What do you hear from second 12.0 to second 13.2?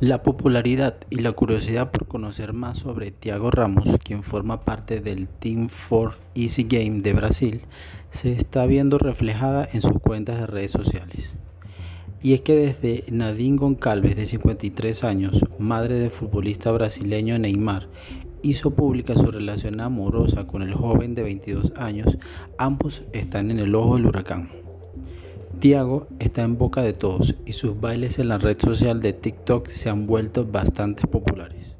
Y es que desde